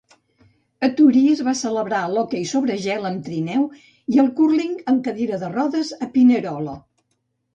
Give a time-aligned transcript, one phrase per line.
[0.85, 3.67] A Torí es va celebrar l'hoquei sobre gel amb trineu
[4.15, 6.75] i el cúrling amb cadira de rodes a Pinerolo.